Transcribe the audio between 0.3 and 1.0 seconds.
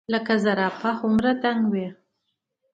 زرافه